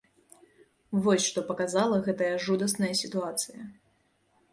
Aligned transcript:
Вось 1.07 1.27
што 1.31 1.43
паказала 1.49 1.99
гэтая 2.07 2.31
жудасная 2.47 2.91
сітуацыя. 3.03 3.61